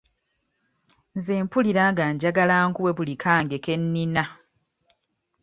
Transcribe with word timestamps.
Nze 1.17 1.33
mpulira 1.45 1.83
nga 1.91 2.05
njagala 2.13 2.55
nkuwe 2.67 2.91
buli 2.97 3.15
kange 3.23 3.57
ke 3.63 3.73
nnina. 3.81 4.23